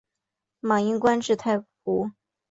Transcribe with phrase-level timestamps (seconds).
[0.61, 2.11] 马英官至太仆。